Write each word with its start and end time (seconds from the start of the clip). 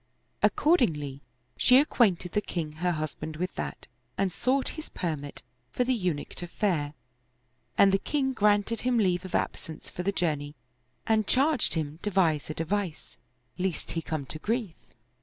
Ac 0.43 0.53
cordingly 0.55 1.21
she 1.57 1.77
acquainted 1.77 2.31
the 2.31 2.41
king 2.41 2.71
her 2.77 2.93
husband 2.93 3.35
with 3.35 3.53
that 3.53 3.85
and 4.17 4.31
sought 4.31 4.69
his 4.69 4.89
permit 4.89 5.43
for 5.71 5.83
the 5.83 5.93
Eunuch 5.93 6.29
to 6.33 6.47
fare: 6.47 6.95
and 7.77 7.91
the 7.91 7.99
king 7.99 8.33
granted 8.33 8.81
him 8.81 8.97
leave 8.97 9.25
of 9.25 9.35
absence 9.35 9.91
for 9.91 10.01
the 10.01 10.11
journey 10.11 10.55
and 11.05 11.27
charged 11.27 11.75
him 11.75 11.99
devise 12.01 12.49
a 12.49 12.55
device, 12.55 13.17
lest 13.59 13.91
he 13.91 14.01
come 14.01 14.25
to 14.25 14.39
grief. 14.39 14.73